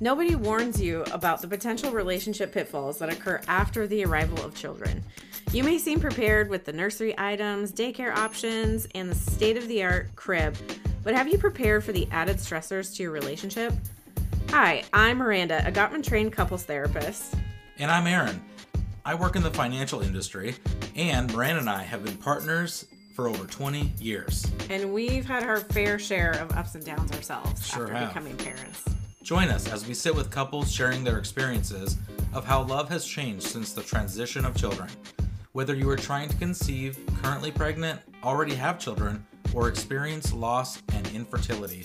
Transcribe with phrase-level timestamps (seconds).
[0.00, 5.02] Nobody warns you about the potential relationship pitfalls that occur after the arrival of children.
[5.52, 9.82] You may seem prepared with the nursery items, daycare options, and the state of the
[9.82, 10.56] art crib,
[11.02, 13.72] but have you prepared for the added stressors to your relationship?
[14.50, 17.34] Hi, I'm Miranda, a Gottman trained couples therapist.
[17.78, 18.40] And I'm Aaron.
[19.04, 20.54] I work in the financial industry,
[20.94, 24.46] and Miranda and I have been partners for over 20 years.
[24.70, 28.08] And we've had our fair share of ups and downs ourselves Sure after have.
[28.10, 28.84] becoming parents.
[29.28, 31.98] Join us as we sit with couples sharing their experiences
[32.32, 34.88] of how love has changed since the transition of children.
[35.52, 41.06] Whether you are trying to conceive, currently pregnant, already have children, or experience loss and
[41.08, 41.84] infertility,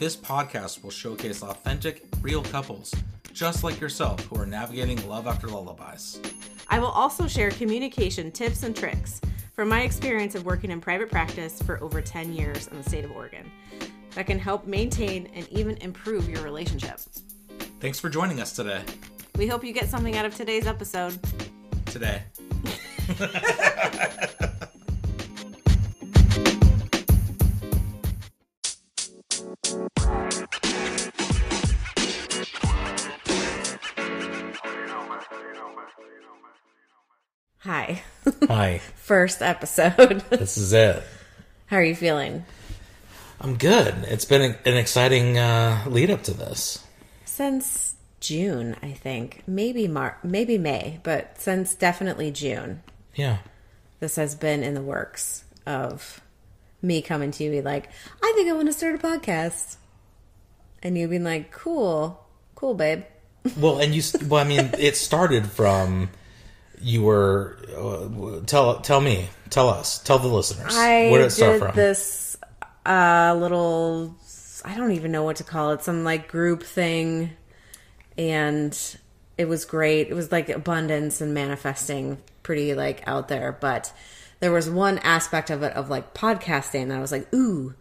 [0.00, 2.92] this podcast will showcase authentic, real couples,
[3.32, 6.18] just like yourself, who are navigating love after lullabies.
[6.66, 9.20] I will also share communication tips and tricks
[9.54, 13.04] from my experience of working in private practice for over 10 years in the state
[13.04, 13.48] of Oregon
[14.14, 16.98] that can help maintain and even improve your relationship.
[17.80, 18.82] Thanks for joining us today.
[19.36, 21.18] We hope you get something out of today's episode.
[21.86, 22.22] Today.
[37.58, 38.02] Hi.
[38.48, 40.20] Hi, First episode.
[40.30, 41.02] this is it.
[41.66, 42.44] How are you feeling?
[43.40, 43.94] I'm good.
[44.08, 46.84] It's been a, an exciting uh, lead up to this.
[47.24, 49.42] Since June, I think.
[49.46, 52.82] Maybe Mar- maybe May, but since definitely June.
[53.14, 53.38] Yeah.
[53.98, 56.20] This has been in the works of
[56.82, 57.88] me coming to you be like,
[58.22, 59.76] I think I want to start a podcast.
[60.82, 63.04] And you being like, cool, cool, babe.
[63.58, 64.02] Well, and you.
[64.28, 66.10] Well, I mean, it started from
[66.82, 67.56] you were.
[67.74, 70.76] Uh, tell tell me, tell us, tell the listeners.
[70.76, 71.74] I Where did it start from?
[71.74, 72.19] this
[72.86, 74.14] uh, little,
[74.64, 77.30] I don't even know what to call it, some like group thing.
[78.16, 78.76] And
[79.38, 80.08] it was great.
[80.08, 83.56] It was like abundance and manifesting, pretty like out there.
[83.58, 83.92] But
[84.40, 87.74] there was one aspect of it of like podcasting that I was like, ooh,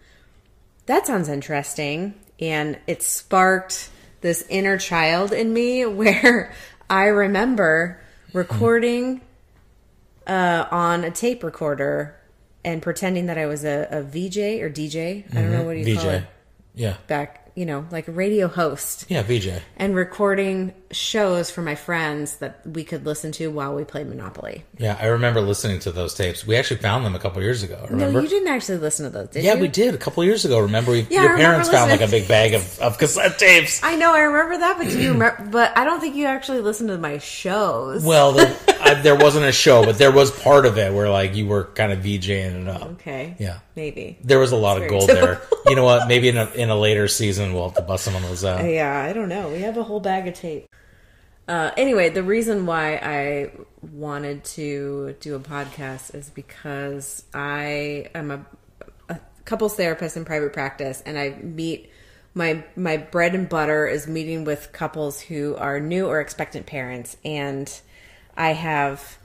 [0.86, 2.14] that sounds interesting.
[2.40, 3.90] And it sparked
[4.22, 6.54] this inner child in me where
[6.90, 8.02] I remember
[8.34, 9.22] recording
[10.28, 12.19] uh, on a tape recorder
[12.64, 15.24] and pretending that I was a, a VJ or DJ.
[15.32, 15.66] I don't know mm-hmm.
[15.66, 16.02] what do you VJ.
[16.02, 16.24] call it
[16.76, 16.98] Yeah.
[17.08, 19.62] back, you know, like a radio host Yeah, VJ.
[19.76, 24.64] and recording shows for my friends that we could listen to while we played Monopoly.
[24.78, 26.48] Yeah, I remember listening to those tapes.
[26.48, 27.86] We actually found them a couple years ago.
[27.90, 28.14] Remember?
[28.14, 29.60] No, you didn't actually listen to those, did yeah, you?
[29.60, 30.60] we did a couple years ago.
[30.60, 33.38] Remember, we, Yeah, I your remember parents found like a big bag of, of cassette
[33.38, 33.82] tapes.
[33.84, 35.50] I know, I remember that, but do you remember?
[35.52, 38.04] But I don't think you actually listened to my shows.
[38.04, 41.36] Well, there, I, there wasn't a show, but there was part of it where like
[41.36, 42.82] you were kind of VJing it up.
[42.94, 43.60] okay, Yeah.
[43.76, 44.18] maybe.
[44.24, 45.42] There was a lot of very gold there.
[45.68, 46.08] You know what?
[46.08, 48.64] Maybe in a in a later season we'll have to bust some of those out.
[48.64, 49.50] Yeah, I don't know.
[49.50, 50.68] We have a whole bag of tape.
[51.48, 53.52] Uh, anyway, the reason why I
[53.92, 58.46] wanted to do a podcast is because I am a,
[59.10, 61.92] a couples therapist in private practice, and I meet
[62.34, 67.18] my my bread and butter is meeting with couples who are new or expectant parents,
[67.26, 67.82] and
[68.38, 69.19] I have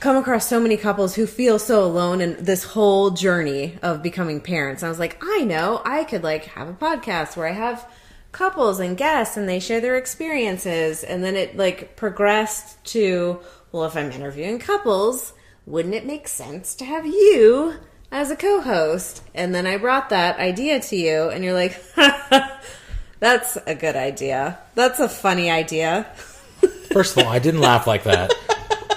[0.00, 4.40] come across so many couples who feel so alone in this whole journey of becoming
[4.40, 4.82] parents.
[4.82, 7.86] I was like, I know, I could like have a podcast where I have
[8.32, 13.40] couples and guests and they share their experiences and then it like progressed to
[13.72, 15.34] well if I'm interviewing couples,
[15.66, 17.74] wouldn't it make sense to have you
[18.10, 19.22] as a co-host?
[19.34, 21.78] And then I brought that idea to you and you're like,
[23.20, 24.58] that's a good idea.
[24.74, 26.04] That's a funny idea.
[26.92, 28.32] First of all, I didn't laugh like that.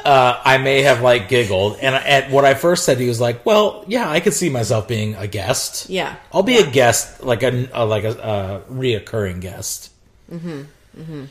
[0.03, 3.45] Uh, I may have like giggled, and at what I first said, he was like,
[3.45, 5.89] "Well, yeah, I could see myself being a guest.
[5.89, 6.15] Yeah.
[6.31, 8.11] I'll be a guest, like a, a like a,
[8.67, 9.91] a reoccurring guest."
[10.31, 11.25] Mm-hmm.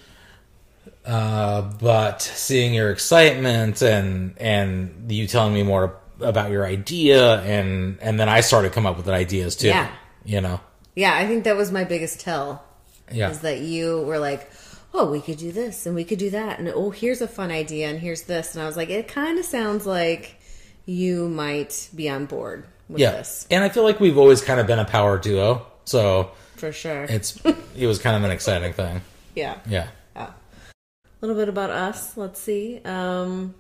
[1.05, 7.99] Uh, but seeing your excitement and and you telling me more about your idea, and
[8.01, 9.69] and then I started to come up with ideas too.
[9.69, 9.91] Yeah.
[10.25, 10.61] You know.
[10.95, 12.65] Yeah, I think that was my biggest tell.
[13.11, 13.31] Yeah.
[13.31, 14.51] Is that you were like,
[14.95, 16.59] oh, we could do this and we could do that.
[16.59, 18.55] And oh, here's a fun idea and here's this.
[18.55, 20.41] And I was like, it kind of sounds like
[20.85, 23.13] you might be on board with yeah.
[23.13, 26.73] this And I feel like we've always kind of been a power duo, so for
[26.73, 27.05] sure.
[27.05, 27.41] it's
[27.77, 29.01] it was kind of an exciting thing.
[29.35, 29.59] yeah.
[29.67, 29.89] Yeah.
[30.15, 30.31] Yeah.
[30.31, 32.17] A little bit about us.
[32.17, 32.81] Let's see.
[32.85, 33.55] Um,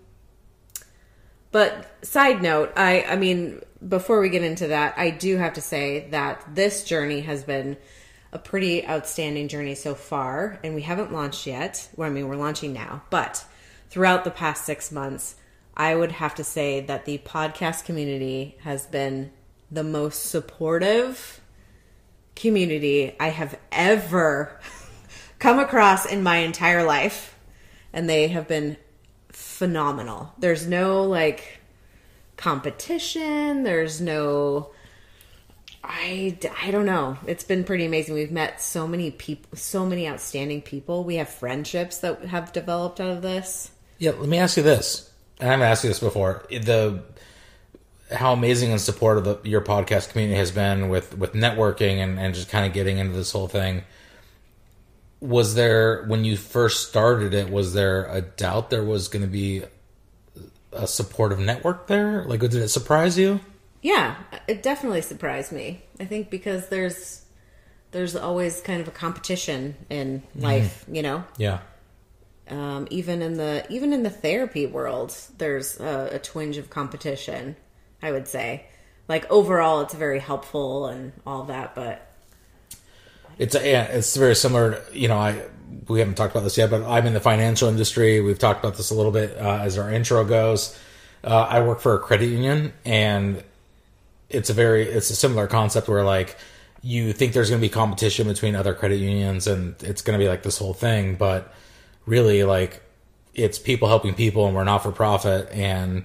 [1.52, 5.60] but side note, I I mean, before we get into that, I do have to
[5.60, 7.76] say that this journey has been
[8.32, 11.88] a pretty outstanding journey so far, and we haven't launched yet.
[11.96, 13.44] Well, I mean, we're launching now, but
[13.90, 15.36] throughout the past six months,
[15.76, 19.32] I would have to say that the podcast community has been
[19.70, 21.40] the most supportive
[22.36, 24.60] community I have ever
[25.38, 27.36] come across in my entire life,
[27.92, 28.76] and they have been
[29.28, 30.32] phenomenal.
[30.38, 31.60] There's no like
[32.36, 33.62] competition.
[33.62, 34.72] There's no.
[35.84, 37.18] I, I don't know.
[37.26, 38.14] It's been pretty amazing.
[38.14, 41.02] We've met so many people, so many outstanding people.
[41.04, 43.70] We have friendships that have developed out of this.
[43.98, 45.10] Yeah, let me ask you this.
[45.40, 46.46] And I've asked you this before.
[46.50, 47.02] The
[48.10, 52.34] how amazing and supportive the, your podcast community has been with with networking and, and
[52.34, 53.82] just kind of getting into this whole thing.
[55.20, 57.50] Was there when you first started it?
[57.50, 59.62] Was there a doubt there was going to be
[60.72, 62.24] a supportive network there?
[62.24, 63.40] Like, did it surprise you?
[63.82, 64.16] Yeah,
[64.48, 65.82] it definitely surprised me.
[66.00, 67.24] I think because there's
[67.92, 71.24] there's always kind of a competition in life, you know.
[71.36, 71.60] Yeah,
[72.48, 77.56] Um, even in the even in the therapy world, there's a, a twinge of competition.
[78.02, 78.66] I would say,
[79.08, 82.08] like overall, it's very helpful and all that, but
[83.38, 84.82] it's yeah, it's very similar.
[84.92, 85.42] You know, I
[85.88, 88.20] we haven't talked about this yet, but I'm in the financial industry.
[88.20, 90.78] We've talked about this a little bit uh, as our intro goes.
[91.24, 93.42] Uh, I work for a credit union, and
[94.32, 96.36] it's a very it's a similar concept where like
[96.82, 100.24] you think there's going to be competition between other credit unions, and it's going to
[100.24, 101.54] be like this whole thing, but
[102.06, 102.82] really like
[103.34, 106.04] it's people helping people, and we're not for profit, and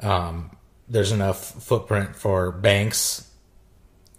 [0.00, 0.50] um,
[0.88, 3.26] there's enough footprint for banks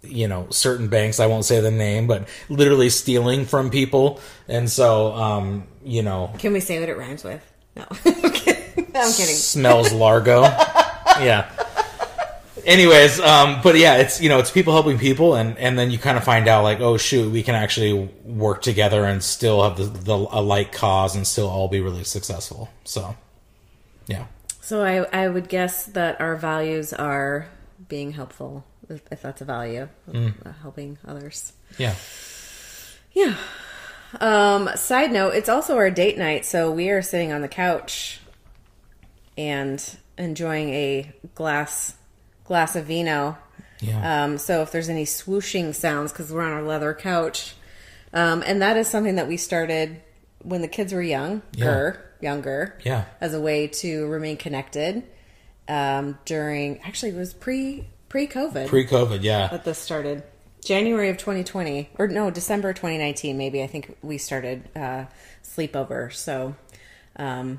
[0.04, 4.68] you know certain banks i won't say the name but literally stealing from people and
[4.68, 7.40] so um you know can we say what it rhymes with?
[7.76, 8.86] No, I'm kidding.
[8.96, 9.36] I'm kidding.
[9.36, 10.42] smells largo
[11.20, 11.48] yeah
[12.64, 15.98] anyways um but yeah it's you know it's people helping people and and then you
[15.98, 17.92] kind of find out like oh shoot we can actually
[18.24, 22.04] work together and still have the, the a like cause and still all be really
[22.04, 23.14] successful so
[24.06, 24.26] yeah
[24.60, 27.48] So I I would guess that our values are
[27.88, 31.52] being helpful, if, if that's a value, uh, helping others.
[31.78, 31.94] yeah
[33.12, 33.34] Yeah.
[34.20, 38.20] Um, side note, it's also our date night, so we are sitting on the couch
[39.36, 39.82] and
[40.16, 41.94] enjoying a glass
[42.44, 43.36] glass of vino.
[43.80, 47.54] yeah Um, so if there's any swooshing sounds, because we're on our leather couch,
[48.12, 50.00] um, and that is something that we started
[50.42, 53.04] when the kids were younger, younger, Yeah.
[53.20, 55.02] as a way to remain connected.
[55.68, 60.24] Um, during actually it was pre pre COVID pre-covid yeah that this started.
[60.64, 63.62] January of 2020, or no, December 2019, maybe.
[63.64, 65.06] I think we started uh,
[65.44, 66.12] sleepover.
[66.12, 66.54] So,
[67.16, 67.58] um,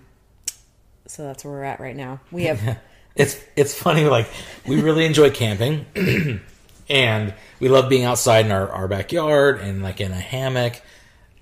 [1.07, 2.21] so that's where we're at right now.
[2.31, 2.59] We have
[3.15, 4.27] it's it's funny like
[4.65, 5.85] we really enjoy camping
[6.89, 10.81] and we love being outside in our, our backyard and like in a hammock.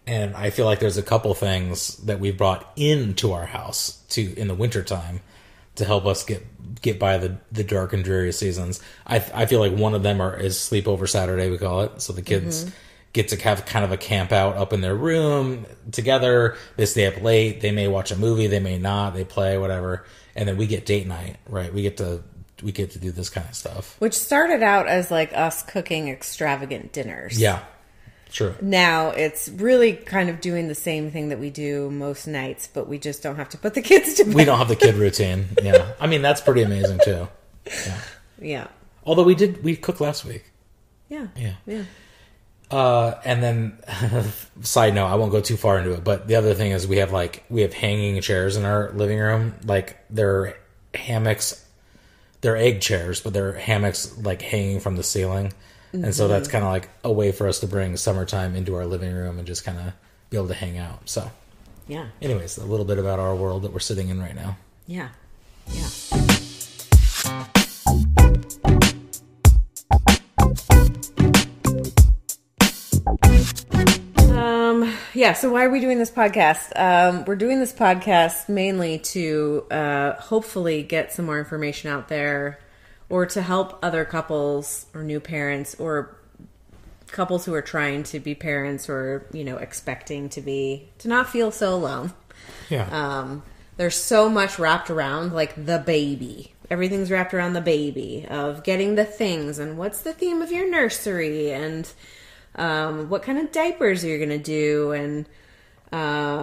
[0.08, 4.36] And i feel like there's a couple things that we brought into our house to
[4.38, 5.22] in the wintertime
[5.76, 6.46] to help us get
[6.82, 8.82] get by the the dark and dreary seasons.
[9.08, 12.02] I i feel like one of them are is sleepover saturday we call it.
[12.02, 12.76] So the kids mm-hmm.
[13.14, 16.58] get to have kind of a camp out up in their room together.
[16.76, 17.62] They stay up late.
[17.62, 18.48] They may watch a movie.
[18.48, 19.14] They may not.
[19.14, 20.04] They play whatever
[20.36, 22.22] and then we get date night right we get to
[22.64, 26.10] we get to do this kind of stuff which started out as like us cooking
[26.10, 27.40] extravagant dinners.
[27.40, 27.60] yeah
[28.32, 32.70] true Now it's really kind of doing the same thing that we do most nights,
[32.74, 34.34] but we just don't have to put the kids to bed.
[34.36, 37.28] we don't have the kid routine yeah i mean that's pretty amazing too
[37.86, 38.02] yeah
[38.40, 38.68] Yeah.
[39.06, 40.46] although we did we cooked last week
[41.10, 41.28] Yeah.
[41.36, 41.54] Yeah.
[41.66, 41.84] Yeah.
[42.72, 43.78] Uh, and then,
[44.62, 46.98] side note, I won't go too far into it, but the other thing is we
[46.98, 49.54] have like we have hanging chairs in our living room.
[49.66, 50.58] Like they're
[50.94, 51.66] hammocks,
[52.42, 55.52] they're egg chairs, but they're hammocks like hanging from the ceiling,
[55.92, 58.86] and so that's kind of like a way for us to bring summertime into our
[58.86, 59.92] living room and just kind of
[60.30, 61.10] be able to hang out.
[61.10, 61.30] So,
[61.90, 62.06] Yeah.
[62.22, 64.56] anyways, a little bit about our world that we're sitting in right now.
[64.88, 65.10] Yeah.
[65.68, 65.88] Yeah.
[75.14, 76.72] Yeah, so why are we doing this podcast?
[76.80, 82.60] Um, we're doing this podcast mainly to uh, hopefully get some more information out there
[83.10, 86.16] or to help other couples or new parents or
[87.08, 91.30] couples who are trying to be parents or, you know, expecting to be, to not
[91.30, 92.14] feel so alone.
[92.70, 93.44] Yeah, Um,
[93.78, 96.54] there's so much wrapped around like the baby.
[96.70, 100.70] Everything's wrapped around the baby of getting the things and what's the theme of your
[100.70, 101.92] nursery and
[102.56, 105.28] um, what kind of diapers are you gonna do and
[105.94, 105.96] uh,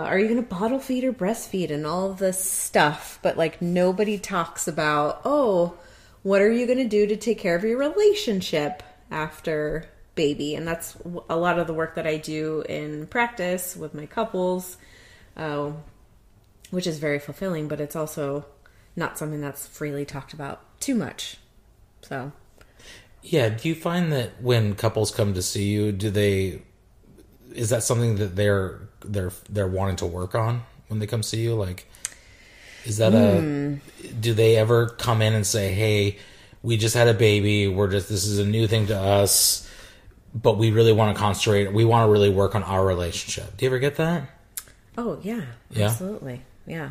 [0.05, 3.19] are you gonna bottle feed or breastfeed and all of this stuff.
[3.23, 5.75] But like nobody talks about oh,
[6.23, 10.55] what are you gonna do to take care of your relationship after baby?
[10.55, 10.97] And that's
[11.29, 14.77] a lot of the work that I do in practice with my couples.
[15.37, 15.73] Uh,
[16.71, 18.45] which is very fulfilling, but it's also
[18.97, 21.39] not something that's freely talked about too much.
[22.03, 22.33] So,
[23.23, 26.63] Yeah, do you find that when couples come to see you, do they
[27.55, 31.43] is that something that they're they're they're wanting to work on when they come see
[31.43, 31.55] you?
[31.55, 31.87] Like,
[32.85, 33.79] is that a?
[34.21, 36.19] Do they ever come in and say, "Hey,
[36.63, 37.67] we just had a baby.
[37.69, 39.69] We're just this is a new thing to us,
[40.35, 41.73] but we really want to concentrate.
[41.73, 44.31] We want to really work on our relationship." Do you ever get that?
[44.97, 45.87] Oh yeah, Yeah?
[45.87, 46.91] absolutely, yeah.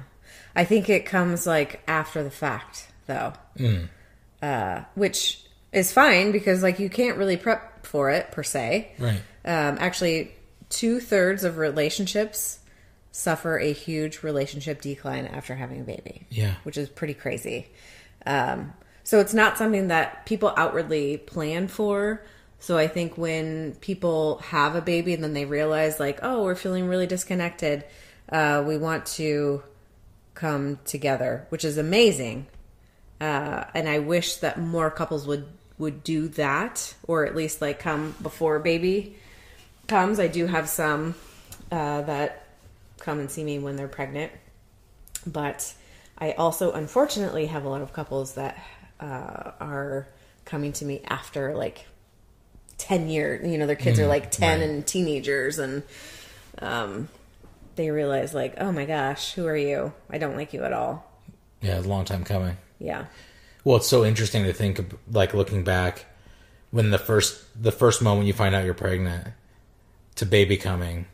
[0.55, 3.33] I think it comes like after the fact, though,
[4.41, 5.43] uh, which
[5.77, 8.91] is fine because like you can't really prep for it per se.
[8.99, 9.21] Right.
[9.45, 10.33] Um, actually,
[10.69, 12.59] two thirds of relationships
[13.11, 16.27] suffer a huge relationship decline after having a baby.
[16.29, 16.55] Yeah.
[16.63, 17.67] which is pretty crazy.
[18.25, 22.23] Um, so it's not something that people outwardly plan for.
[22.59, 26.55] So I think when people have a baby and then they realize, like, oh, we're
[26.55, 27.85] feeling really disconnected,
[28.29, 29.63] uh, we want to
[30.33, 32.47] come together, which is amazing.
[33.21, 37.79] Uh, and I wish that more couples would would do that, or at least like
[37.79, 39.17] come before baby
[39.87, 40.19] comes.
[40.19, 41.15] I do have some
[41.71, 42.47] uh, that
[42.99, 44.31] come and see me when they're pregnant,
[45.25, 45.73] but
[46.17, 48.57] I also unfortunately have a lot of couples that
[48.99, 50.07] uh, are
[50.45, 51.85] coming to me after like
[52.77, 54.69] 10 years you know their kids are like 10 right.
[54.69, 55.83] and teenagers and
[56.59, 57.09] um,
[57.75, 61.05] they realize like oh my gosh who are you i don't like you at all
[61.61, 62.55] Yeah, it's a long time coming.
[62.79, 63.05] yeah
[63.67, 66.05] Well, it's so interesting to think, of, like looking back,
[66.71, 69.27] when the first the first moment you find out you're pregnant,
[70.15, 71.05] to baby coming,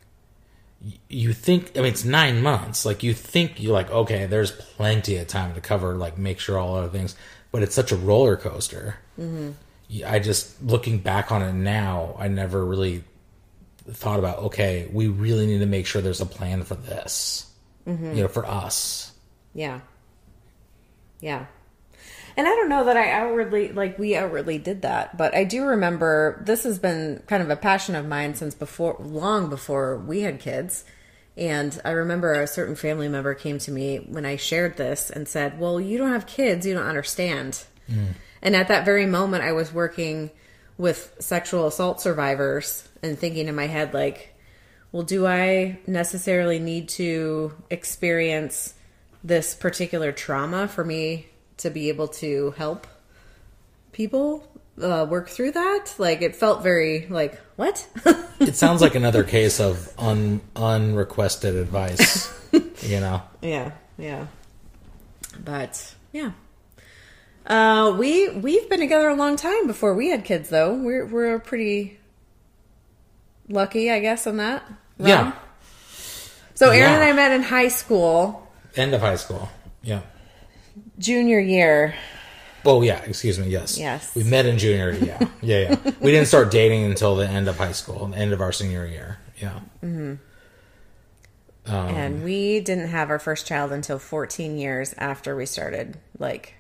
[1.09, 1.71] you think.
[1.75, 2.85] I mean, it's nine months.
[2.85, 6.59] Like you think you're like, okay, there's plenty of time to cover, like make sure
[6.59, 7.15] all other things.
[7.51, 8.97] But it's such a roller coaster.
[9.19, 10.05] Mm-hmm.
[10.05, 13.03] I just looking back on it now, I never really
[13.89, 14.37] thought about.
[14.43, 17.51] Okay, we really need to make sure there's a plan for this.
[17.87, 19.11] You know, for us.
[19.55, 19.79] Yeah.
[21.19, 21.47] Yeah.
[22.35, 25.65] And I don't know that I outwardly, like, we outwardly did that, but I do
[25.65, 30.21] remember this has been kind of a passion of mine since before, long before we
[30.21, 30.83] had kids.
[31.37, 35.27] And I remember a certain family member came to me when I shared this and
[35.27, 37.63] said, Well, you don't have kids, you don't understand.
[37.89, 38.13] Mm.
[38.41, 40.31] And at that very moment, I was working
[40.77, 44.35] with sexual assault survivors and thinking in my head, like,
[44.91, 48.73] well, do I necessarily need to experience
[49.23, 52.87] this particular trauma for me to be able to help
[53.91, 54.47] people
[54.81, 55.93] uh, work through that?
[55.97, 57.87] Like, it felt very like, what?
[58.39, 62.27] It sounds like another case of un unrequested advice.
[62.81, 63.21] you know.
[63.41, 64.27] yeah, yeah.
[65.45, 66.31] But yeah.
[67.47, 70.73] Uh, we we've been together a long time before we had kids, though.
[70.73, 71.99] We're we're pretty
[73.47, 74.63] lucky, I guess, on that.
[74.97, 75.33] Yeah.
[76.55, 76.95] So Aaron Yeah.
[76.95, 79.47] and I met in high school, End of high school.
[79.83, 80.01] Yeah.
[80.99, 81.95] Junior year.
[82.65, 83.01] Oh yeah.
[83.03, 83.47] Excuse me.
[83.47, 83.77] Yes.
[83.77, 84.13] Yes.
[84.15, 84.91] We met in junior.
[84.91, 85.19] Yeah.
[85.41, 85.59] Yeah.
[85.83, 85.91] Yeah.
[85.99, 88.85] we didn't start dating until the end of high school, the end of our senior
[88.85, 89.17] year.
[89.41, 89.59] Yeah.
[89.81, 90.19] Um,
[91.65, 96.55] and we didn't have our first child until 14 years after we started like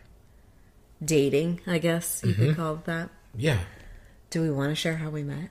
[1.03, 2.45] dating i guess you Mm-hmm.
[2.45, 3.59] could call it that Yeah.
[4.29, 5.49] do we want to share how we met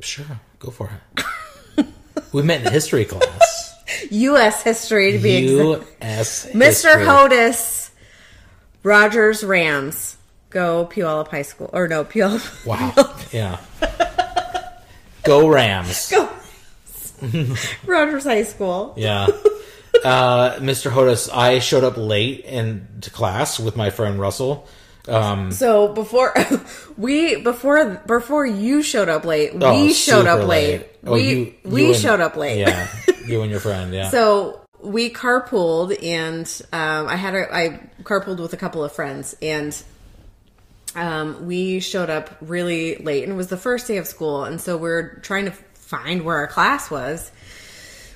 [0.00, 0.40] Sure.
[0.60, 0.90] Go for
[1.26, 1.86] it.
[2.32, 3.51] we met in history class.
[4.10, 5.98] Us history to be exact
[6.54, 7.90] mr hodis
[8.82, 10.16] rogers rams
[10.50, 12.92] go puyallup high school or no puyallup Wow.
[13.32, 13.58] Yeah.
[15.24, 16.10] Go Rams.
[16.10, 16.28] go
[17.86, 19.28] rogers high school Yeah.
[20.04, 20.90] Uh, Mr.
[20.90, 24.66] Hodis, I showed up late into class with my friend Russell.
[25.08, 26.32] Um, so before
[26.96, 31.28] we before before you showed up late oh, we showed up super late, Oh, we
[31.30, 32.88] you- we you and- showed up late Yeah.
[33.26, 33.92] You and your friend.
[33.94, 34.10] Yeah.
[34.10, 39.36] So we carpooled, and um, I had a, I carpooled with a couple of friends,
[39.40, 39.80] and
[40.96, 44.60] um, we showed up really late, and it was the first day of school, and
[44.60, 47.30] so we're trying to find where our class was.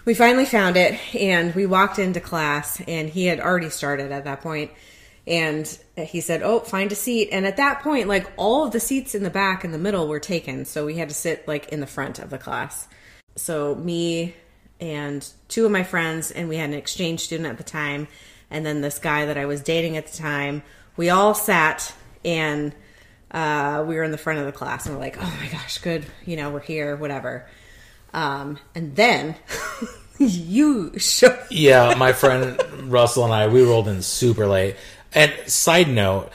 [0.04, 4.24] We finally found it, and we walked into class, and he had already started at
[4.24, 4.72] that point,
[5.26, 8.80] and he said, "Oh, find a seat." And at that point, like all of the
[8.80, 11.68] seats in the back and the middle were taken, so we had to sit like
[11.71, 12.87] in the front of the class.
[13.35, 14.35] So me
[14.80, 18.09] and two of my friends, and we had an exchange student at the time,
[18.50, 20.62] and then this guy that I was dating at the time.
[20.97, 21.92] We all sat
[22.25, 22.75] and
[23.30, 25.78] uh, we were in the front of the class, and we're like, "Oh my gosh,
[25.78, 27.47] good, you know, we're here, whatever."
[28.14, 29.35] Um, and then
[30.18, 32.59] you show yeah, my friend
[32.90, 34.76] Russell and I, we rolled in super late.
[35.12, 36.30] And side note,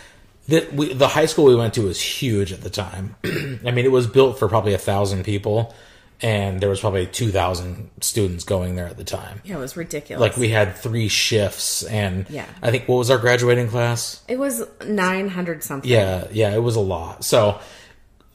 [0.47, 3.15] the, we, the high school we went to was huge at the time.
[3.23, 5.73] I mean, it was built for probably a thousand people,
[6.21, 9.41] and there was probably two thousand students going there at the time.
[9.43, 10.19] Yeah, it was ridiculous.
[10.21, 12.45] Like we had three shifts, and Yeah.
[12.61, 14.21] I think what was our graduating class?
[14.27, 15.89] it was nine hundred something.
[15.89, 17.23] Yeah, yeah, it was a lot.
[17.23, 17.59] So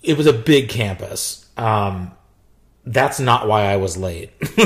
[0.03, 1.47] it was a big campus.
[1.57, 2.13] Um,
[2.85, 4.31] that's not why I was late.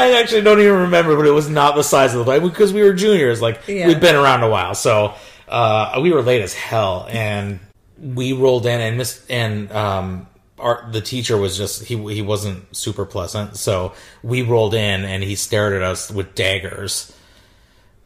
[0.00, 2.72] I actually don't even remember, but it was not the size of the plane because
[2.72, 3.40] we were juniors.
[3.42, 3.86] Like Yeah.
[3.86, 5.14] we'd been around a while, so
[5.48, 7.60] uh, we were late as hell, and
[8.00, 10.26] we rolled in and miss and um,
[10.58, 13.92] our the teacher was just he he wasn't super pleasant, so
[14.22, 17.12] we rolled in and he stared at us with daggers.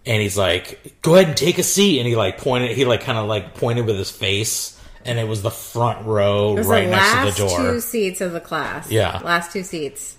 [0.07, 2.77] And he's like, "Go ahead and take a seat." And he like pointed.
[2.77, 6.53] He like kind of like pointed with his face, and it was the front row
[6.55, 7.59] was right next to the door.
[7.59, 8.91] two seats of the class.
[8.91, 9.21] Yeah.
[9.25, 10.17] last two seats.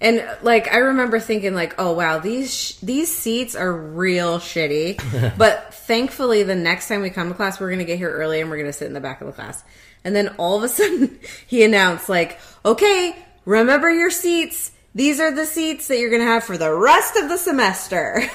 [0.00, 5.36] And like I remember thinking like, oh wow, these sh- these seats are real shitty.
[5.38, 8.48] but thankfully, the next time we come to class, we're gonna get here early and
[8.48, 9.64] we're gonna sit in the back of the class.
[10.04, 14.70] And then all of a sudden, he announced like, okay, remember your seats.
[14.94, 18.22] These are the seats that you're gonna have for the rest of the semester.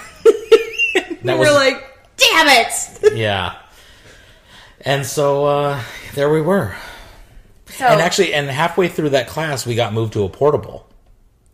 [1.24, 1.82] That we're was- like,
[2.17, 3.13] damn it.
[3.17, 3.55] yeah.
[4.82, 5.82] And so uh,
[6.15, 6.75] there we were.
[7.67, 10.86] So, And actually, and halfway through that class, we got moved to a portable.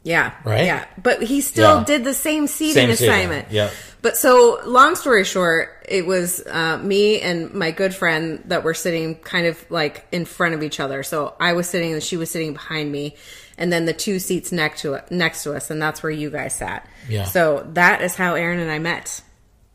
[0.03, 0.32] Yeah.
[0.46, 0.65] Right?
[0.65, 0.86] Yeah.
[1.01, 1.84] But he still Yeah.
[1.84, 3.51] did the same seating Same seating, assignment.
[3.51, 3.72] yep.
[4.01, 8.74] But so, long story short, it was uh, me and my good friend that were
[8.74, 11.03] sitting kind of like in front of each other.
[11.03, 13.18] So I was sitting and she was sitting behind me,
[13.58, 16.56] and then the two seats next to next to us, and that's where you guys
[16.56, 16.88] sat.
[17.10, 17.25] Yeah.
[17.25, 19.22] So that is how Aaron and I met.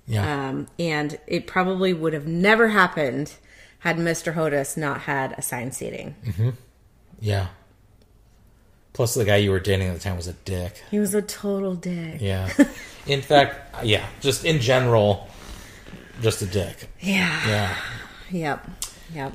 [0.06, 0.48] Yeah.
[0.48, 3.32] Um, and it probably would have never happened
[3.80, 4.34] had Mr.
[4.34, 6.14] Hodis not had assigned seating.
[7.20, 7.48] yeah.
[8.94, 10.82] Plus, the guy you were dating at the time was a dick.
[10.90, 12.20] He was a total dick.
[12.20, 12.48] Yeah.
[13.06, 15.28] in fact, yeah, just in general,
[16.22, 16.88] just a dick.
[17.00, 17.46] Yeah.
[17.46, 17.76] Yeah.
[18.30, 18.70] Yep.
[19.12, 19.32] Yep.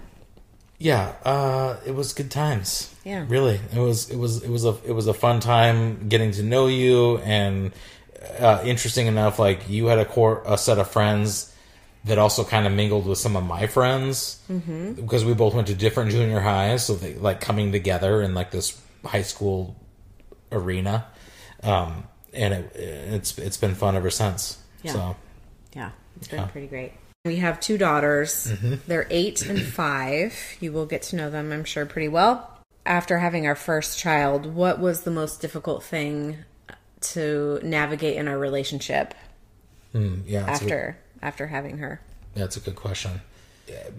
[0.82, 2.96] Yeah, uh, it was good times.
[3.04, 3.26] Yeah.
[3.28, 4.10] really, it was.
[4.10, 4.42] It was.
[4.44, 4.78] It was a.
[4.86, 7.74] It was a fun time getting to know you, and
[8.40, 11.54] uh, interesting enough, like you had a core, a set of friends
[12.06, 14.94] that also kind of mingled with some of my friends mm-hmm.
[14.94, 18.52] because we both went to different junior highs, so they like coming together in like
[18.52, 19.76] this high school
[20.52, 21.08] arena,
[21.64, 24.58] um, and it, it's it's been fun ever since.
[24.84, 24.92] Yeah.
[24.94, 25.16] So
[25.76, 26.46] Yeah, it's been Yeah.
[26.48, 26.94] pretty great.
[27.26, 28.46] We have two daughters.
[28.88, 30.34] They're eight and five.
[30.62, 32.50] You will get to know them, I'm sure, pretty well.
[32.86, 36.38] After having our first child, what was the most difficult thing
[37.02, 39.14] to navigate in our relationship
[39.94, 42.00] mm, yeah, it's a good- after after having her?
[42.36, 43.22] That's a good question.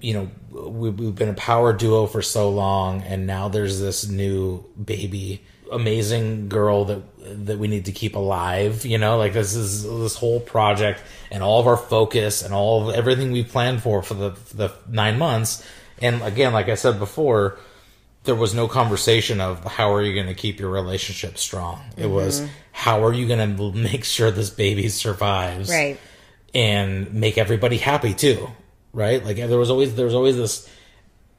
[0.01, 4.09] You know, we, we've been a power duo for so long, and now there's this
[4.09, 7.03] new baby, amazing girl that
[7.47, 8.85] that we need to keep alive.
[8.85, 12.89] You know, like this is this whole project and all of our focus and all
[12.89, 15.65] of everything we planned for for the for the nine months.
[16.03, 17.59] And again, like I said before,
[18.25, 21.83] there was no conversation of how are you going to keep your relationship strong.
[21.97, 22.15] It mm-hmm.
[22.15, 25.99] was how are you going to make sure this baby survives, Right.
[26.55, 28.49] and make everybody happy too,
[28.93, 29.25] right?
[29.25, 30.69] Like there was always there was always this.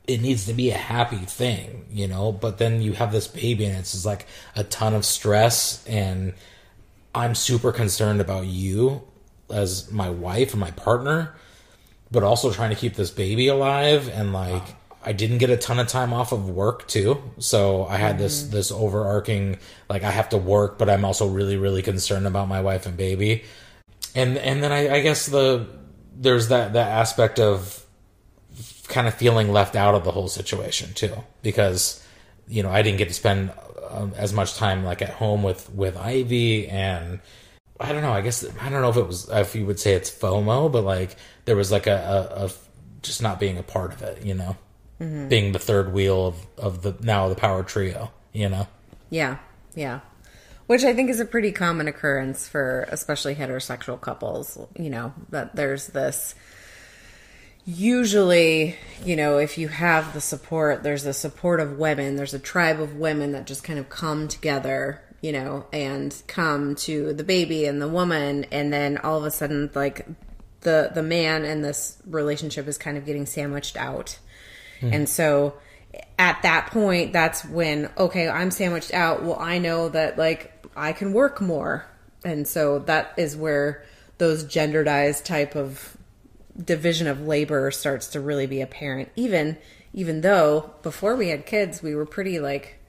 [0.07, 2.31] It needs to be a happy thing, you know.
[2.31, 6.33] But then you have this baby, and it's just like a ton of stress, and
[7.13, 9.03] I'm super concerned about you
[9.49, 11.35] as my wife and my partner,
[12.09, 14.63] but also trying to keep this baby alive, and like
[15.03, 18.43] I didn't get a ton of time off of work too, so I had this
[18.43, 18.53] mm-hmm.
[18.53, 19.59] this overarching
[19.89, 22.97] like I have to work, but I'm also really really concerned about my wife and
[22.97, 23.43] baby
[24.15, 25.67] and and then I, I guess the
[26.21, 27.83] there's that that aspect of
[28.87, 32.05] kind of feeling left out of the whole situation too because
[32.47, 33.51] you know I didn't get to spend
[33.89, 37.19] um, as much time like at home with with Ivy and
[37.79, 39.93] I don't know I guess I don't know if it was if you would say
[39.93, 42.51] it's FOMO but like there was like a, a, a
[43.01, 44.55] just not being a part of it you know?
[45.29, 48.67] Being the third wheel of of the now the power trio you know?
[49.09, 49.37] Yeah,
[49.73, 50.01] yeah.
[50.71, 54.57] Which I think is a pretty common occurrence for especially heterosexual couples.
[54.79, 56.33] You know, that there's this.
[57.65, 62.39] Usually, you know, if you have the support, there's a support of women, there's a
[62.39, 67.25] tribe of women that just kind of come together, you know, and come to the
[67.25, 70.07] baby and the woman, and then all of a sudden, like,
[70.61, 74.17] the the man and this relationship is kind of getting sandwiched out.
[74.79, 74.93] Hmm.
[74.93, 75.55] And so
[76.17, 79.23] at that point, that's when, okay, I'm sandwiched out.
[79.23, 81.85] Well, I know that like I can work more.
[82.23, 83.83] And so that is where
[84.17, 85.97] those genderedized type of
[86.63, 89.09] division of labor starts to really be apparent.
[89.15, 89.57] Even,
[89.93, 92.79] even though before we had kids, we were pretty like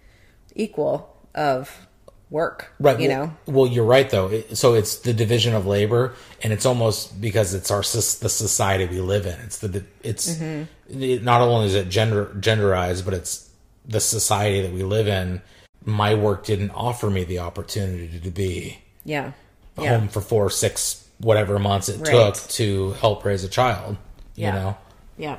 [0.55, 1.87] equal of
[2.29, 2.99] work, Right.
[2.99, 3.37] You well, know?
[3.47, 4.43] Well, you're right though.
[4.55, 9.01] So it's the division of labor, and it's almost because it's our the society we
[9.01, 9.39] live in.
[9.41, 11.25] It's the it's Mm-hmm.
[11.25, 13.51] not only is it gender genderized, but it's
[13.87, 15.43] the society that we live in.
[15.85, 19.33] My work didn't offer me the opportunity to be Yeah.
[19.79, 19.99] Yeah.
[19.99, 22.35] home for four, six, whatever months it Right.
[22.35, 23.97] took to help raise a child.
[24.37, 24.55] You Yeah.
[24.55, 24.77] know.
[25.19, 25.39] Yeah.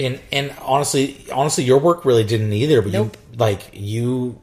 [0.00, 2.82] And and honestly, honestly, your work really didn't either.
[2.82, 3.16] But Nope.
[3.32, 4.38] you like you,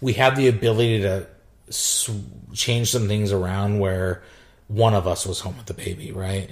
[0.00, 1.26] we had the ability to
[1.68, 2.08] s-
[2.54, 4.22] change some things around where
[4.68, 6.50] one of us was home with the baby, right?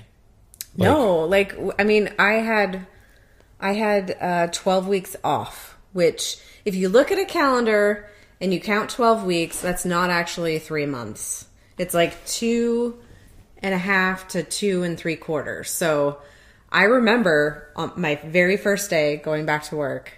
[0.79, 2.87] no, like I mean, I had
[3.61, 8.61] I had uh, 12 weeks off, which if you look at a calendar and you
[8.61, 11.47] count 12 weeks, that's not actually three months.
[11.79, 12.99] It's like two
[13.63, 15.71] and a half to two and three quarters.
[15.71, 16.19] So
[16.71, 20.13] I remember on my very first day going back to work,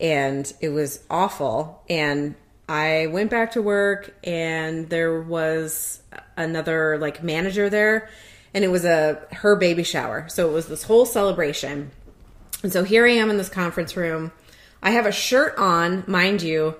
[0.00, 1.84] and it was awful.
[1.88, 2.34] And
[2.68, 6.02] I went back to work, and there was
[6.36, 8.08] another like manager there,
[8.52, 10.28] and it was a her baby shower.
[10.28, 11.92] So it was this whole celebration.
[12.64, 14.32] And so here I am in this conference room.
[14.84, 16.76] I have a shirt on, mind you,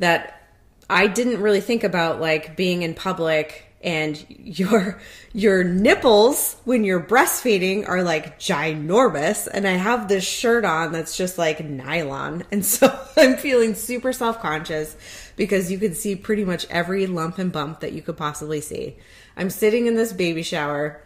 [0.00, 0.50] that
[0.90, 5.00] I didn't really think about like being in public and your
[5.32, 9.46] your nipples when you're breastfeeding are like ginormous.
[9.46, 12.44] And I have this shirt on that's just like nylon.
[12.50, 14.96] And so I'm feeling super self-conscious
[15.36, 18.96] because you can see pretty much every lump and bump that you could possibly see.
[19.36, 21.00] I'm sitting in this baby shower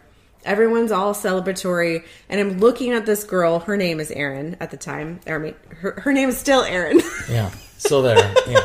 [0.45, 3.59] Everyone's all celebratory, and I'm looking at this girl.
[3.61, 5.21] Her name is Erin at the time.
[5.27, 7.01] I mean, her, her name is still Erin.
[7.29, 8.17] Yeah, still there.
[8.49, 8.65] Yeah.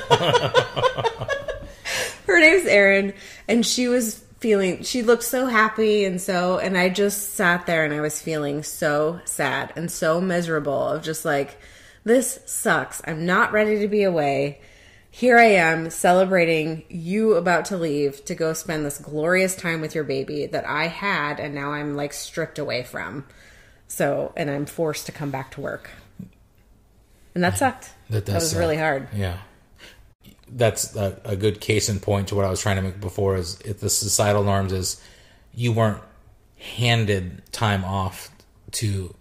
[2.26, 3.14] her name's Erin,
[3.48, 4.84] and she was feeling.
[4.84, 6.58] She looked so happy, and so.
[6.58, 10.88] And I just sat there, and I was feeling so sad and so miserable.
[10.88, 11.58] Of just like,
[12.06, 13.02] this sucks.
[13.06, 14.62] I'm not ready to be away.
[15.17, 19.95] Here I am celebrating you about to leave to go spend this glorious time with
[19.95, 23.25] your baby that I had, and now I'm like stripped away from.
[23.88, 25.89] So, and I'm forced to come back to work.
[27.34, 27.91] And that sucked.
[28.10, 28.60] That does was suck.
[28.60, 29.08] really hard.
[29.15, 29.38] Yeah.
[30.49, 33.38] That's a, a good case in point to what I was trying to make before
[33.38, 35.01] is if the societal norms is
[35.54, 36.01] you weren't
[36.58, 38.30] handed time off
[38.73, 39.15] to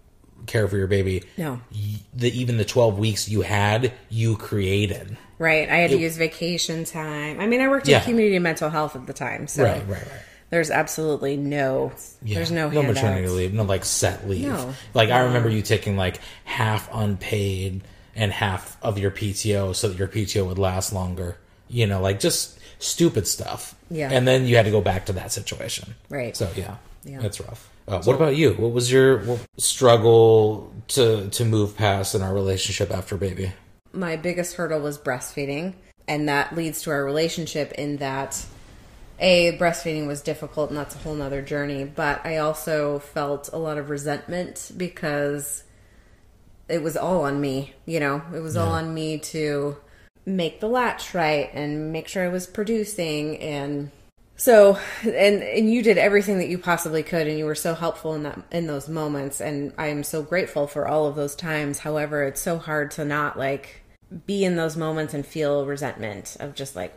[0.46, 1.22] care for your baby.
[1.36, 1.60] No.
[1.72, 5.16] Y- The, even the 12 weeks you had, you created.
[5.38, 5.68] Right.
[5.68, 7.40] I had to use vacation time.
[7.40, 7.98] I mean, I worked Yeah.
[7.98, 9.46] in community mental health at the time.
[9.48, 10.08] So Right, right, right.
[10.50, 11.92] there's absolutely no,
[12.22, 12.36] Yeah.
[12.36, 14.46] there's no, no maternity leave, no like set leave.
[14.48, 14.74] No.
[14.94, 17.82] Like I remember you taking like half unpaid
[18.14, 21.36] and half of your PTO so that your PTO would last longer.
[21.68, 23.74] You know, like just stupid stuff.
[23.90, 24.10] Yeah.
[24.12, 25.94] And then you had to go back to that situation.
[26.08, 26.36] Right.
[26.36, 27.20] So yeah, Yeah.
[27.20, 27.68] that's rough.
[27.88, 28.52] Uh, what about you?
[28.52, 29.22] What was your
[29.58, 33.52] struggle to to move past in our relationship after baby?
[33.94, 35.74] My biggest hurdle was breastfeeding
[36.06, 38.44] and that leads to our relationship in that
[39.18, 43.58] a breastfeeding was difficult and that's a whole nother journey but i also felt a
[43.58, 45.64] lot of resentment because
[46.68, 48.22] it was all on me you know?
[48.34, 49.76] It was all on me to
[50.26, 53.90] make the latch right and make sure i was producing and
[54.36, 58.14] so and and you did everything that you possibly could and you were so helpful
[58.14, 61.78] in that in those moments and i am so grateful for all of those times.
[61.78, 63.83] However it's so hard to not like
[64.26, 66.94] be in those moments and feel resentment of just like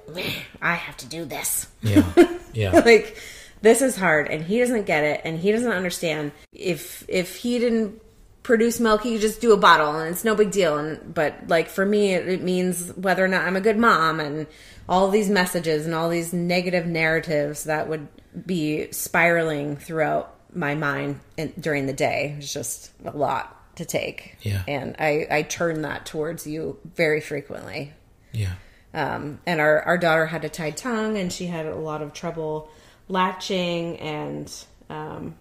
[0.62, 2.03] i have to do this Yeah.
[2.53, 2.71] Yeah.
[2.71, 3.17] like
[3.62, 7.60] this is hard and he doesn't get it and he doesn't understand if if he
[7.60, 8.01] didn't
[8.43, 11.36] produce milk he could just do a bottle and it's no big deal and but
[11.47, 14.47] like for me it, it means whether or not i'm a good mom and
[14.88, 18.08] all these messages and all these negative narratives that would
[18.45, 24.35] be spiraling throughout my mind in, during the day it's just a lot to take
[24.41, 24.63] Yeah.
[24.67, 27.93] and i i turn that towards you very frequently
[28.31, 28.53] Yeah.
[28.93, 32.13] um, and our, our daughter had a tied tongue and she had a lot of
[32.13, 32.69] trouble
[33.07, 34.51] latching and
[34.89, 35.35] um,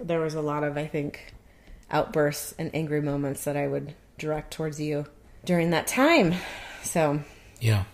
[0.00, 1.32] there was a lot of i think
[1.90, 5.06] outbursts and angry moments that i would direct towards you
[5.44, 6.34] during that time
[6.82, 7.20] so
[7.60, 7.84] Yeah.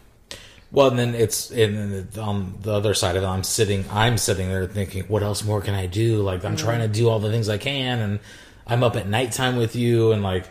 [0.70, 4.18] Well, and then it's and then on the other side of it, I'm sitting, I'm
[4.18, 6.20] sitting there thinking, what else more can I do?
[6.20, 8.20] Like I'm trying to do all the things I can, and
[8.68, 10.44] I'm up at nighttime with you, and like,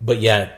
[0.00, 0.56] but yet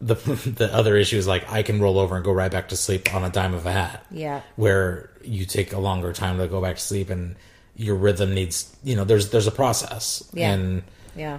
[0.00, 0.14] the
[0.56, 3.14] the other issue is like I can roll over and go right back to sleep
[3.14, 4.04] on a dime of a hat.
[4.10, 4.42] Yeah.
[4.56, 7.36] Where you take a longer time to go back to sleep, and
[7.76, 10.52] your rhythm needs, you know, there's there's a process, Yeah.
[10.52, 10.82] and
[11.16, 11.38] yeah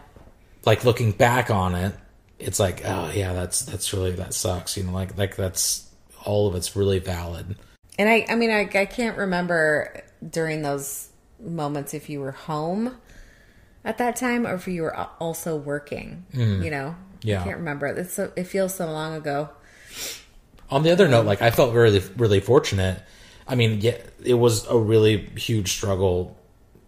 [0.66, 1.96] like looking back on it,
[2.38, 4.78] it's like, oh yeah, that's that's really that sucks.
[4.78, 5.88] You know, like like that's
[6.24, 7.56] all of it's really valid.
[7.98, 12.96] and i i mean i, I can't remember during those moments if you were home
[13.84, 17.42] at that time or if you were also working you know Yeah.
[17.42, 19.50] i can't remember it's so, it feels so long ago
[20.70, 23.04] On the other note, like I felt really really fortunate.
[23.46, 26.38] I mean, yeah, it was a really huge struggle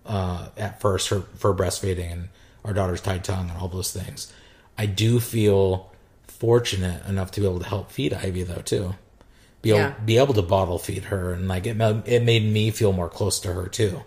[0.06, 2.30] uh, at first for for breastfeeding and
[2.64, 4.32] our daughter's tied tongue and all those things.
[4.78, 5.92] I do feel
[6.28, 8.96] fortunate enough to be able to help feed Ivy though too.
[9.62, 9.94] Be able, Yeah.
[10.06, 11.76] be able to bottle feed her and like it
[12.08, 14.04] it made me feel more close to her too.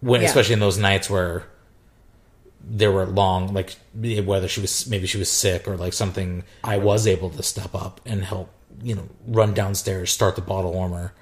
[0.00, 0.28] When Yeah.
[0.28, 1.44] especially in those nights where
[2.60, 6.76] there were long like whether she was maybe she was sick or like something i
[6.76, 8.50] was able to step up and help
[8.82, 11.12] you know run downstairs start the bottle warmer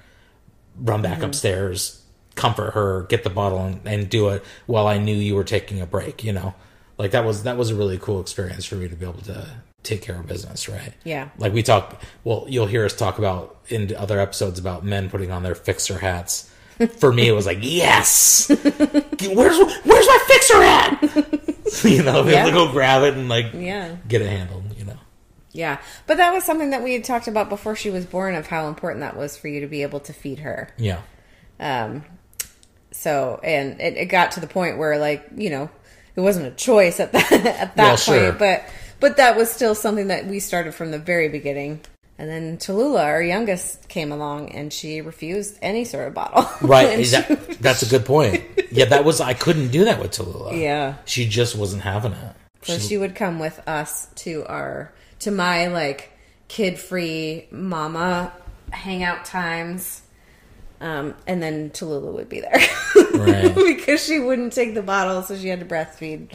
[0.77, 1.25] run back mm-hmm.
[1.25, 2.03] upstairs
[2.35, 5.81] comfort her get the bottle and, and do it while i knew you were taking
[5.81, 6.53] a break you know?
[6.97, 9.47] Like that was that was a really cool experience for me to be able to
[9.83, 10.93] take care of business right?
[11.03, 11.29] Yeah.
[11.37, 15.31] like we talk well you'll hear us talk about in other episodes about men putting
[15.31, 16.51] on their fixer hats
[16.97, 21.01] for me it was like yes where's where's my fixer hat
[21.83, 22.45] you know Yeah.
[22.45, 23.95] to go grab it and like Yeah.
[24.07, 24.97] get it handled you know
[25.53, 25.79] Yeah.
[26.05, 28.67] But that was something that we had talked about before she was born of how
[28.67, 30.69] important that was for you to be able to feed her.
[30.77, 31.01] yeah
[31.59, 32.05] Um,
[32.91, 35.69] so, and it, it got to the point where, like, you know,
[36.15, 38.31] it wasn't a choice at that at that Well, point, sure.
[38.33, 38.63] but
[38.99, 41.81] but that was still something that we started from the very beginning.
[42.19, 46.47] And then Tallulah, our youngest, came along, and she refused any sort of bottle.
[46.67, 50.11] right she- that, that's a good point yeah that was i couldn't do that with
[50.11, 50.59] Tallulah.
[50.59, 50.95] Yeah.
[51.05, 55.67] she just wasn't having it So she would come with us to our to my
[55.67, 56.11] like
[56.47, 58.33] kid free mama
[58.71, 60.01] hangout times.
[60.81, 62.59] Um, and then Tallulah would be there
[63.15, 63.55] Right.
[63.55, 66.29] because she wouldn't take the bottle, so she had to breastfeed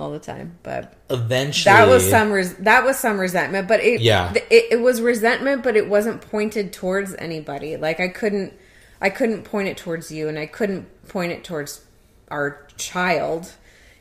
[0.00, 0.58] all the time.
[0.62, 4.32] But eventually that was some res- that was some resentment, but it Yeah.
[4.32, 7.76] th- it, it was resentment, but it wasn't pointed towards anybody.
[7.76, 8.54] Like I couldn't
[9.00, 11.84] I couldn't point it towards you, and I couldn't point it towards
[12.30, 13.52] our child.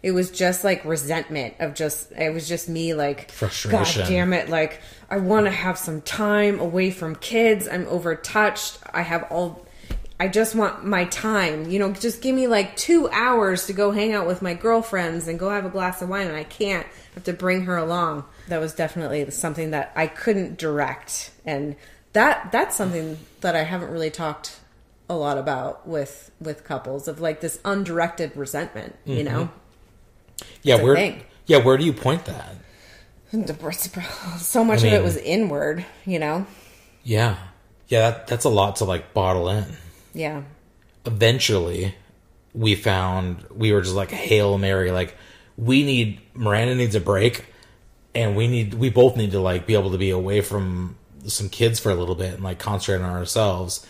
[0.02, 4.02] It was just like resentment of just it was just me like Frustration.
[4.04, 4.50] God damn it!
[4.50, 7.68] Like I want to have some time away from kids.
[7.68, 8.78] I'm overtouched.
[8.94, 9.66] I have all.
[10.20, 11.70] I just want my time.
[11.70, 15.28] You know, just give me like two hours to go hang out with my girlfriends
[15.28, 16.86] and go have a glass of wine, and I can't.
[16.86, 18.26] I have to bring her along.
[18.50, 21.78] That was definitely something that I couldn't direct, and
[22.14, 24.60] that that's something that I haven't really talked
[25.10, 28.98] a lot about with with couples of like this undirected resentment.
[29.06, 29.26] You mm-hmm.
[29.26, 29.50] know,
[30.64, 32.56] yeah a where yeah where do you point that
[34.38, 35.86] so much I of it was inward.
[36.06, 36.46] You know,
[37.04, 37.38] yeah
[37.88, 39.66] yeah that, that's a lot to like bottle in
[40.14, 40.44] yeah.
[41.06, 41.96] eventually
[42.54, 45.16] we found we were just like hail mary like
[45.58, 47.46] we need miranda needs a break
[48.16, 50.96] and we need we both need to like be able to be away from
[51.28, 53.86] some kids for a little bit and like concentrate on ourselves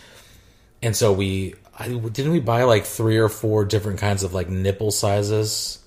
[0.82, 4.50] and so we I, didn't we buy like three or four different kinds of like
[4.50, 5.80] nipple sizes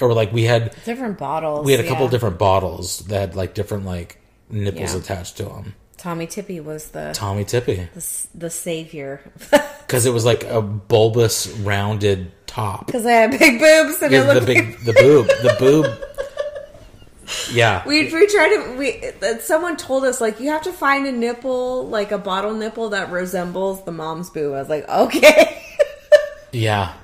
[0.00, 1.66] or like we had Different bottles.
[1.66, 2.10] we had a couple yeah.
[2.10, 5.00] different bottles that had like different like nipples Yeah.
[5.00, 7.92] attached to them Tommee Tippee was the Tommee Tippee.
[7.92, 9.20] the, the savior.
[9.90, 12.86] Because it was like a bulbous rounded top.
[12.86, 17.44] Because I had big boobs and it the looked big the boob the boob.
[17.50, 17.82] Yeah.
[17.84, 21.88] We we tried to we someone told us like you have to find a nipple
[21.88, 24.54] like a bottle nipple that resembles the mom's boob.
[24.54, 25.60] I was like okay.
[26.52, 26.94] yeah.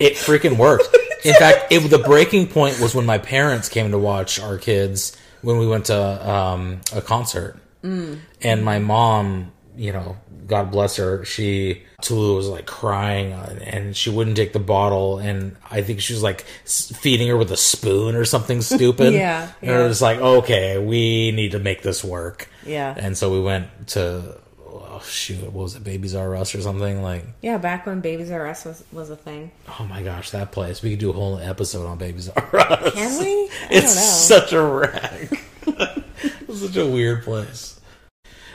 [0.00, 0.88] It freaking worked.
[1.24, 5.16] In fact it, the breaking point was when my parents came to watch our kids
[5.42, 10.16] when we went to um, a concert and my mom you know
[10.46, 15.18] god bless her she Tulu was like crying uh, and she wouldn't take the bottle
[15.18, 19.50] and i think she was like feeding her with a spoon or something stupid Yeah,
[19.62, 19.80] and yeah.
[19.80, 22.94] it was like okay we need to make this work Yeah.
[22.96, 24.36] and so we went to
[24.68, 28.30] oh shoot what was it babies r us or something like yeah, back when Babies
[28.30, 29.50] R Us was was a thing.
[29.80, 30.80] Oh my gosh, that place.
[30.82, 32.94] We could do a whole episode on Babies R Us.
[32.94, 33.26] Can we?
[33.26, 34.40] I It's don't know.
[34.40, 35.30] such a wreck.
[36.56, 37.80] such a weird place.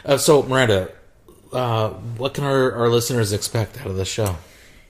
[0.05, 0.91] Uh, so, Miranda,
[1.51, 4.37] uh, what can our, our listeners expect out of this show?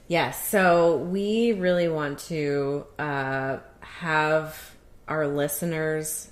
[0.08, 0.48] Yes.
[0.48, 4.76] So we really want to uh, have
[5.08, 6.32] our listeners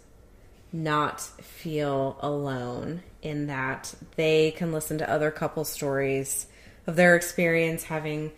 [0.72, 6.48] not feel alone in that they can listen to other couple stories
[6.88, 8.32] of their experience having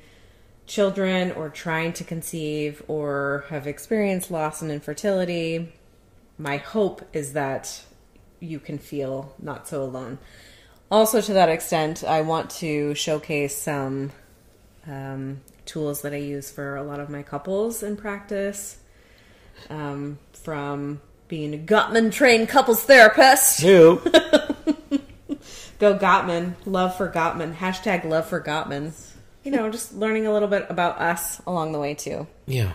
[0.65, 5.71] children or trying to conceive or have experienced loss and infertility.
[6.37, 7.83] My hope is that
[8.39, 10.17] you can feel not so alone.
[10.89, 14.11] Also, to that extent, I want to showcase some
[14.87, 18.77] um, tools that I use for a lot of my couples in practice.
[19.69, 23.63] Um, from being a Gottman trained couples therapist.
[23.63, 23.99] New.
[25.79, 26.53] Go Gottman.
[26.65, 27.55] Love for Gottman.
[27.55, 28.93] Hashtag love for Gottman.
[29.43, 32.27] You know, just learning a little bit about us along the way too.
[32.45, 32.73] yeah.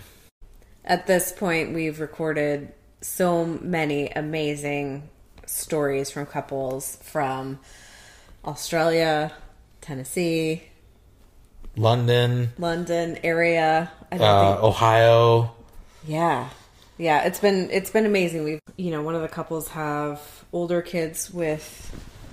[0.85, 5.09] At this point, we've recorded so many amazing
[5.47, 7.59] stories from couples from
[8.45, 9.33] Australia,
[9.81, 10.65] Tennessee,
[11.77, 13.91] London, London area.
[14.11, 15.55] I don't uh, think Ohio.
[16.07, 16.49] Yeah.
[16.99, 18.45] Yeah, it's been it's been amazing.
[18.45, 20.21] We've you know, one of the couples have
[20.53, 21.91] older kids with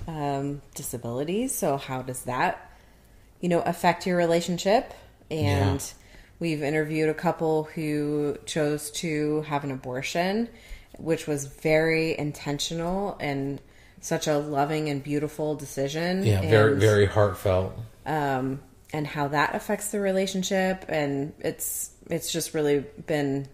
[0.07, 2.71] um disabilities, so how does that
[3.39, 4.93] you know affect your relationship?
[5.31, 5.81] And
[6.39, 10.47] We've interviewed a couple who chose to have an abortion,
[10.99, 13.59] which was very intentional and
[14.01, 16.23] such a loving and beautiful decision.
[16.25, 17.73] Yeah, very And, very heartfelt.
[18.05, 18.62] um,
[18.93, 23.47] and how that affects the relationship, and it's it's just really been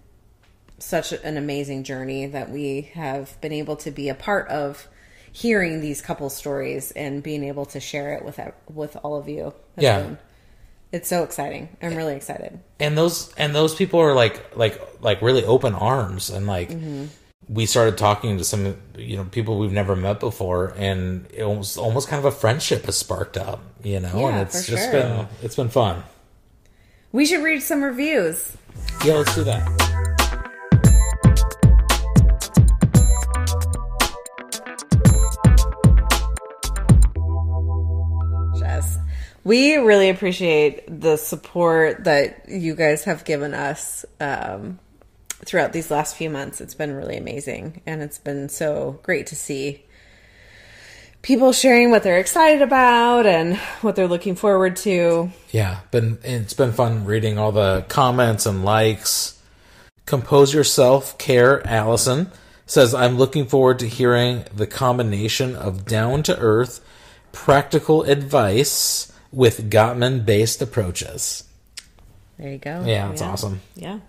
[0.79, 4.88] such an amazing journey that we have been able to be a part of
[5.31, 8.39] hearing these couple stories and being able to share it with
[8.73, 9.47] with all of you.
[9.75, 10.01] It's Yeah.
[10.01, 10.17] been-
[10.91, 11.67] it's so exciting.
[11.81, 12.60] I'm really excited.
[12.79, 17.05] and those and those people are like like like really open arms and like Mm-hmm.
[17.47, 21.77] We started talking to some you know people we've never met before and it almost
[21.77, 24.91] almost kind of a friendship has sparked up you know and it's just sure.
[24.91, 26.03] been it's been fun
[27.12, 28.58] We should read some reviews.
[29.05, 29.63] yeah let's do that
[38.60, 38.97] Jess.
[39.43, 44.79] We really appreciate the support that you guys have given us um,
[45.43, 46.62] throughout these last few months.
[46.62, 49.84] It's been really amazing, and it's been so great to see
[51.21, 55.30] people sharing what they're excited about and what they're looking forward to.
[55.50, 59.41] yeah been it's been fun reading all the comments and likes
[60.06, 62.30] compose yourself care allison
[62.67, 66.80] says i'm looking forward to hearing the combination of down to earth
[67.32, 71.43] practical advice with gottman based approaches
[72.38, 72.84] There you go.
[72.86, 73.62] Yeah, that's awesome.
[73.76, 74.00] Yeah.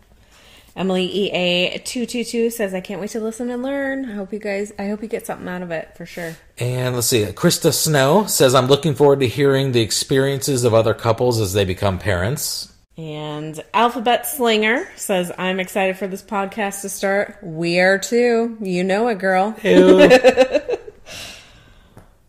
[0.76, 4.10] Emily EA two two two says, "I can't wait to listen and learn.
[4.10, 4.72] I hope you guys.
[4.78, 8.26] I hope you get something out of it for sure." And let's see, Krista Snow
[8.26, 12.72] says, I'm looking forward to hearing the experiences of other couples as they become parents.
[12.96, 17.38] And Alphabet Slinger says, I'm excited for this podcast to start.
[17.42, 18.56] We are too.
[18.60, 19.54] You know it, girl.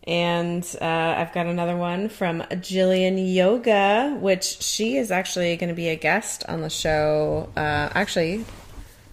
[0.08, 0.86] And uh,
[1.17, 5.98] I've got another one from Jillian Yoga, which she is actually going to be a
[5.98, 7.50] guest on the show.
[7.58, 8.46] Uh, actually,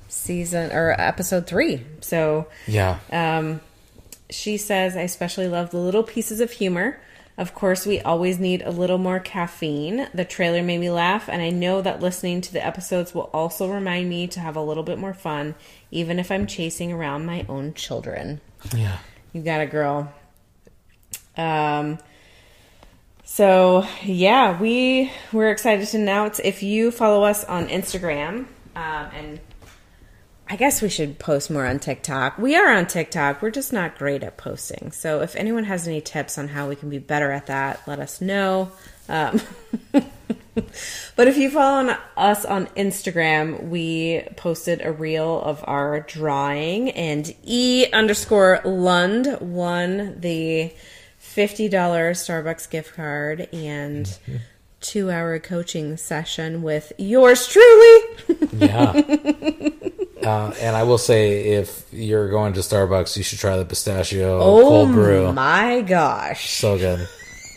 [0.09, 1.83] season or episode three.
[2.00, 3.00] So yeah.
[3.11, 3.61] um,
[4.30, 7.00] she says, I especially love the little pieces of humor.
[7.37, 10.09] Of course, we always need a little more caffeine.
[10.14, 13.68] The trailer made me laugh, and I know that listening to the episodes will also
[13.68, 15.57] remind me to have a little bit more fun,
[15.90, 18.40] even if I'm chasing around my own children.
[18.72, 18.98] Yeah.
[19.33, 20.14] You got a girl.
[21.37, 21.99] Um,
[23.25, 29.40] so yeah, we we're excited to announce if you follow us on Instagram, um, and
[30.49, 32.38] I guess we should post more on TikTok.
[32.38, 33.40] We are on TikTok.
[33.40, 34.92] We're just not great at posting.
[34.92, 37.99] So if anyone has any tips on how we can be better at that, let
[37.99, 38.70] us know.
[39.09, 39.40] Um,
[41.16, 47.35] but if you follow us on Instagram, we posted a reel of our drawing, and
[47.42, 50.73] E underscore Lund won the
[51.35, 54.18] $50 Starbucks gift card and
[54.81, 58.01] two hour coaching session with yours truly.
[58.55, 58.92] Yeah.
[60.23, 64.38] uh, and I will say, if you're going to Starbucks, you should try the pistachio
[64.40, 65.33] oh cold brew.
[65.33, 66.51] my gosh.
[66.51, 67.09] So good.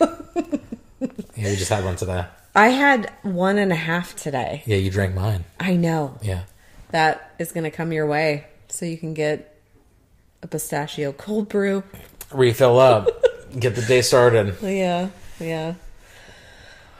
[1.36, 2.26] yeah, we just had one today.
[2.56, 4.64] I had one and a half today.
[4.66, 5.44] Yeah, you drank mine.
[5.60, 6.18] I know.
[6.20, 6.42] Yeah.
[6.90, 9.56] That is going to come your way so you can get
[10.42, 11.84] a pistachio cold brew.
[12.32, 13.08] Refill up.
[13.58, 14.56] Get the day started.
[14.62, 15.08] Yeah,
[15.40, 15.74] yeah.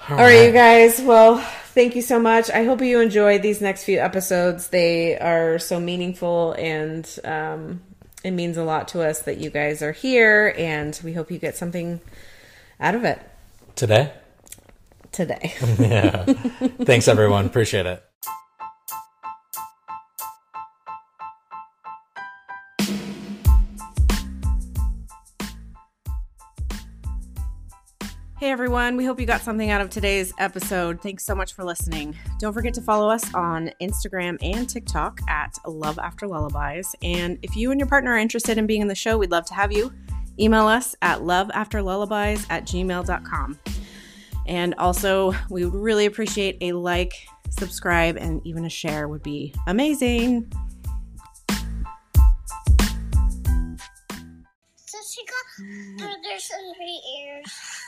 [0.08, 1.00] All right, you guys.
[1.00, 1.38] Well,
[1.74, 2.50] thank you so much.
[2.50, 4.68] I hope you enjoyed these next few episodes.
[4.68, 7.82] They are so meaningful, and um,
[8.24, 11.38] it means a lot to us that you guys are here, and we hope you
[11.38, 12.00] get something
[12.80, 13.20] out of it
[13.76, 14.12] Today?
[15.12, 15.52] today.
[15.78, 16.24] Yeah.
[16.84, 17.46] Thanks, everyone.
[17.46, 18.02] Appreciate it.
[28.48, 31.02] Hey everyone, we hope you got something out of today's episode.
[31.02, 32.16] Thanks so much for listening.
[32.38, 36.96] Don't forget to follow us on Instagram and TikTok at Love After Lullabies.
[37.02, 39.44] And if you and your partner are interested in being in the show, we'd love
[39.48, 39.92] to have you.
[40.40, 43.58] Email us at loveafterlullabies at gmail.com.
[44.46, 47.12] And also, we would really appreciate a like,
[47.50, 50.50] subscribe, and even a share would be amazing.
[54.86, 57.87] So she got burgers in her ears.